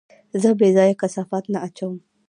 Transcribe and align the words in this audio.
زه 0.41 0.49
بېځايه 0.59 0.99
کثافات 1.01 1.45
نه 1.53 1.59
اچوم. 1.67 1.95